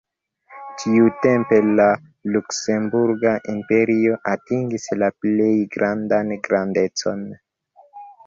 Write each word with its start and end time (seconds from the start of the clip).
Tiutempe 0.83 1.59
la 1.79 1.85
luksemburga 2.37 3.35
imperio 3.53 4.17
atingis 4.33 4.89
la 5.03 5.09
plej 5.25 5.53
grandan 5.77 6.35
grandecon. 6.49 7.23